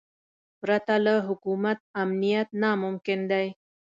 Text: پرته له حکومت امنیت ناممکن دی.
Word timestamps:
پرته 0.59 0.93
له 1.05 1.15
حکومت 1.27 1.77
امنیت 2.01 2.47
ناممکن 2.61 3.19
دی. 3.31 3.47